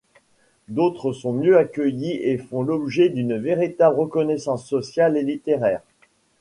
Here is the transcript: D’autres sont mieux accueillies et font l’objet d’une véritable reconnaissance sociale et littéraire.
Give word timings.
D’autres 0.67 1.13
sont 1.13 1.31
mieux 1.31 1.59
accueillies 1.59 2.17
et 2.23 2.39
font 2.39 2.63
l’objet 2.63 3.09
d’une 3.09 3.37
véritable 3.37 3.99
reconnaissance 3.99 4.65
sociale 4.67 5.15
et 5.15 5.21
littéraire. 5.21 5.83